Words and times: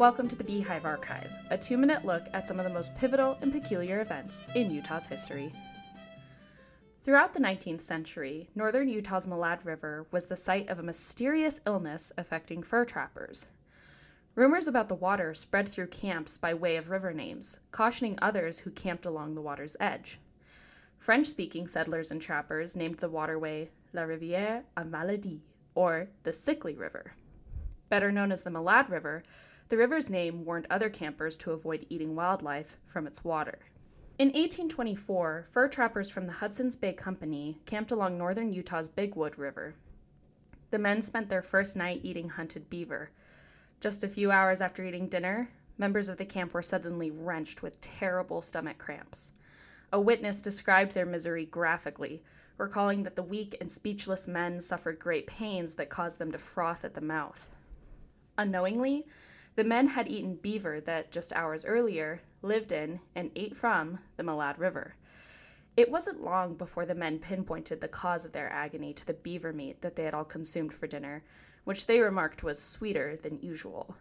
Welcome 0.00 0.28
to 0.28 0.34
the 0.34 0.44
Beehive 0.44 0.86
Archive, 0.86 1.30
a 1.50 1.58
two 1.58 1.76
minute 1.76 2.06
look 2.06 2.22
at 2.32 2.48
some 2.48 2.58
of 2.58 2.64
the 2.64 2.72
most 2.72 2.96
pivotal 2.96 3.36
and 3.42 3.52
peculiar 3.52 4.00
events 4.00 4.44
in 4.54 4.70
Utah's 4.70 5.06
history. 5.06 5.52
Throughout 7.04 7.34
the 7.34 7.40
19th 7.40 7.82
century, 7.82 8.48
northern 8.54 8.88
Utah's 8.88 9.26
Malad 9.26 9.62
River 9.62 10.06
was 10.10 10.24
the 10.24 10.38
site 10.38 10.70
of 10.70 10.78
a 10.78 10.82
mysterious 10.82 11.60
illness 11.66 12.12
affecting 12.16 12.62
fur 12.62 12.86
trappers. 12.86 13.44
Rumors 14.34 14.66
about 14.66 14.88
the 14.88 14.94
water 14.94 15.34
spread 15.34 15.68
through 15.68 15.88
camps 15.88 16.38
by 16.38 16.54
way 16.54 16.76
of 16.76 16.88
river 16.88 17.12
names, 17.12 17.58
cautioning 17.70 18.18
others 18.22 18.60
who 18.60 18.70
camped 18.70 19.04
along 19.04 19.34
the 19.34 19.42
water's 19.42 19.76
edge. 19.80 20.18
French 20.98 21.26
speaking 21.26 21.68
settlers 21.68 22.10
and 22.10 22.22
trappers 22.22 22.74
named 22.74 23.00
the 23.00 23.10
waterway 23.10 23.68
La 23.92 24.04
Rivière 24.04 24.62
à 24.78 24.88
Maladie, 24.88 25.42
or 25.74 26.08
the 26.22 26.32
Sickly 26.32 26.74
River. 26.74 27.12
Better 27.90 28.10
known 28.10 28.32
as 28.32 28.44
the 28.44 28.50
Malad 28.50 28.88
River, 28.88 29.24
the 29.70 29.76
river's 29.76 30.10
name 30.10 30.44
warned 30.44 30.66
other 30.68 30.90
campers 30.90 31.36
to 31.36 31.52
avoid 31.52 31.86
eating 31.88 32.16
wildlife 32.16 32.76
from 32.86 33.06
its 33.06 33.22
water. 33.24 33.60
In 34.18 34.26
1824, 34.28 35.46
fur 35.52 35.68
trappers 35.68 36.10
from 36.10 36.26
the 36.26 36.32
Hudson's 36.32 36.76
Bay 36.76 36.92
Company 36.92 37.60
camped 37.66 37.92
along 37.92 38.18
northern 38.18 38.52
Utah's 38.52 38.88
Big 38.88 39.14
Wood 39.14 39.38
River. 39.38 39.74
The 40.72 40.78
men 40.78 41.02
spent 41.02 41.28
their 41.28 41.40
first 41.40 41.76
night 41.76 42.00
eating 42.02 42.30
hunted 42.30 42.68
beaver. 42.68 43.10
Just 43.80 44.02
a 44.02 44.08
few 44.08 44.32
hours 44.32 44.60
after 44.60 44.84
eating 44.84 45.08
dinner, 45.08 45.48
members 45.78 46.08
of 46.08 46.18
the 46.18 46.24
camp 46.24 46.52
were 46.52 46.62
suddenly 46.62 47.12
wrenched 47.12 47.62
with 47.62 47.80
terrible 47.80 48.42
stomach 48.42 48.76
cramps. 48.76 49.32
A 49.92 50.00
witness 50.00 50.40
described 50.40 50.94
their 50.94 51.06
misery 51.06 51.46
graphically, 51.46 52.24
recalling 52.58 53.04
that 53.04 53.14
the 53.14 53.22
weak 53.22 53.56
and 53.60 53.70
speechless 53.70 54.26
men 54.26 54.60
suffered 54.60 54.98
great 54.98 55.28
pains 55.28 55.74
that 55.74 55.90
caused 55.90 56.18
them 56.18 56.32
to 56.32 56.38
froth 56.38 56.84
at 56.84 56.94
the 56.94 57.00
mouth. 57.00 57.48
Unknowingly, 58.36 59.06
the 59.56 59.64
men 59.64 59.88
had 59.88 60.08
eaten 60.08 60.36
beaver 60.36 60.80
that, 60.80 61.10
just 61.10 61.32
hours 61.32 61.64
earlier, 61.64 62.20
lived 62.42 62.72
in 62.72 63.00
and 63.14 63.30
ate 63.34 63.56
from 63.56 63.98
the 64.16 64.22
Malad 64.22 64.58
River. 64.58 64.94
It 65.76 65.90
wasn't 65.90 66.22
long 66.22 66.54
before 66.54 66.86
the 66.86 66.94
men 66.94 67.18
pinpointed 67.18 67.80
the 67.80 67.88
cause 67.88 68.24
of 68.24 68.32
their 68.32 68.50
agony 68.52 68.92
to 68.94 69.06
the 69.06 69.14
beaver 69.14 69.52
meat 69.52 69.80
that 69.82 69.96
they 69.96 70.04
had 70.04 70.14
all 70.14 70.24
consumed 70.24 70.72
for 70.72 70.86
dinner, 70.86 71.22
which 71.64 71.86
they 71.86 72.00
remarked 72.00 72.42
was 72.42 72.60
sweeter 72.60 73.16
than 73.16 73.40
usual. 73.40 73.96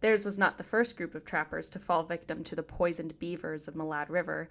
Theirs 0.00 0.24
was 0.24 0.38
not 0.38 0.58
the 0.58 0.64
first 0.64 0.96
group 0.96 1.14
of 1.14 1.24
trappers 1.24 1.68
to 1.70 1.78
fall 1.78 2.02
victim 2.02 2.44
to 2.44 2.54
the 2.54 2.62
poisoned 2.62 3.18
beavers 3.18 3.68
of 3.68 3.74
Malad 3.74 4.08
River, 4.10 4.48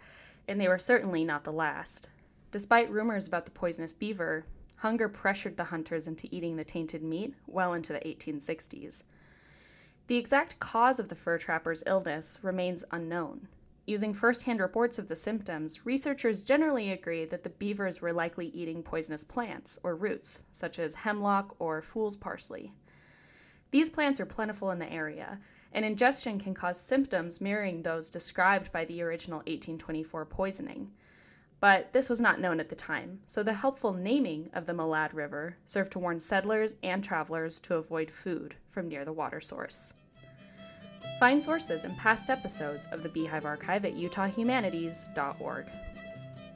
and 0.48 0.60
they 0.60 0.68
were 0.68 0.80
certainly 0.80 1.24
not 1.24 1.44
the 1.44 1.52
last. 1.52 2.08
Despite 2.52 2.92
rumors 2.92 3.28
about 3.28 3.46
the 3.46 3.52
poisonous 3.52 3.94
beaver, 3.94 4.46
hunger 4.78 5.08
pressured 5.08 5.58
the 5.58 5.64
hunters 5.64 6.08
into 6.08 6.28
eating 6.32 6.56
the 6.56 6.64
tainted 6.64 7.04
meat 7.04 7.36
well 7.48 7.74
into 7.74 7.94
the 7.94 8.00
1860s. 8.00 9.04
The 10.08 10.18
exact 10.18 10.60
cause 10.60 11.00
of 11.00 11.08
the 11.08 11.16
fur 11.16 11.38
trapper's 11.38 11.82
illness 11.86 12.40
remains 12.42 12.84
unknown. 12.92 13.48
Using 13.86 14.14
first 14.14 14.44
hand 14.44 14.60
reports 14.60 15.00
of 15.00 15.08
the 15.08 15.16
symptoms, 15.16 15.86
researchers 15.86 16.44
generally 16.44 16.92
agree 16.92 17.24
that 17.24 17.44
the 17.44 17.50
beavers 17.50 18.02
were 18.02 18.12
likely 18.12 18.48
eating 18.48 18.84
poisonous 18.84 19.24
plants 19.24 19.80
or 19.82 19.96
roots, 19.96 20.44
such 20.52 20.78
as 20.78 20.94
hemlock 20.94 21.56
or 21.58 21.82
fool's 21.82 22.18
parsley. 22.18 22.74
These 23.72 23.92
plants 23.92 24.20
are 24.20 24.26
plentiful 24.26 24.72
in 24.72 24.80
the 24.80 24.92
area, 24.92 25.40
and 25.72 25.86
ingestion 25.86 26.38
can 26.38 26.54
cause 26.54 26.80
symptoms 26.80 27.40
mirroring 27.40 27.82
those 27.82 28.10
described 28.10 28.74
by 28.74 28.84
the 28.84 29.02
original 29.02 29.40
1824 29.40 30.26
poisoning. 30.26 30.92
But 31.64 31.94
this 31.94 32.10
was 32.10 32.20
not 32.20 32.42
known 32.42 32.60
at 32.60 32.68
the 32.68 32.76
time, 32.76 33.22
so 33.26 33.42
the 33.42 33.54
helpful 33.54 33.94
naming 33.94 34.50
of 34.54 34.66
the 34.66 34.74
Malad 34.74 35.14
River 35.14 35.56
served 35.66 35.94
to 35.94 36.00
warn 36.00 36.20
settlers 36.20 36.76
and 36.84 37.02
travelers 37.02 37.62
to 37.62 37.76
avoid 37.76 38.12
food 38.12 38.56
from 38.70 38.90
near 38.90 39.06
the 39.06 39.14
water 39.14 39.40
source. 39.40 39.94
Find 41.22 41.42
sources 41.42 41.86
and 41.86 41.98
past 41.98 42.30
episodes 42.30 42.90
of 42.92 43.02
the 43.02 43.08
Beehive 43.08 43.46
Archive 43.46 43.86
at 43.86 43.96
utahhumanities.org. 43.96 45.66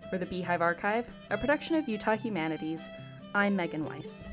For 0.10 0.18
the 0.18 0.26
Beehive 0.26 0.62
Archive, 0.62 1.08
a 1.30 1.38
production 1.38 1.78
of 1.78 1.88
Utah 1.88 2.18
Humanities, 2.18 2.90
I'm 3.34 3.56
Megan 3.56 3.86
Weiss. 3.86 4.26